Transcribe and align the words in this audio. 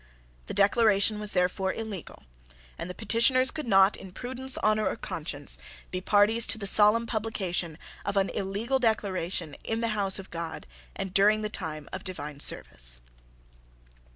The 0.47 0.55
Declaration 0.55 1.19
was 1.19 1.33
therefore 1.33 1.73
illegal; 1.75 2.23
and 2.75 2.89
the 2.89 2.95
petitioners 2.95 3.51
could 3.51 3.67
not, 3.67 3.95
in 3.95 4.13
prudence, 4.13 4.57
honour, 4.57 4.87
or 4.87 4.95
conscience, 4.95 5.59
be 5.91 6.01
parties 6.01 6.47
to 6.47 6.57
the 6.57 6.65
solemn 6.65 7.05
publication 7.05 7.77
of 8.03 8.17
an 8.17 8.29
illegal 8.31 8.79
Declaration 8.79 9.55
in 9.63 9.81
the 9.81 9.89
house 9.89 10.17
of 10.17 10.31
God, 10.31 10.65
and 10.95 11.13
during 11.13 11.41
the 11.41 11.49
time 11.49 11.87
of 11.93 12.03
divine 12.03 12.39
service. 12.39 12.99